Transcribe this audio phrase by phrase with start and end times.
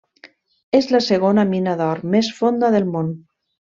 [0.77, 3.13] És la segona mina d'or més fonda del món.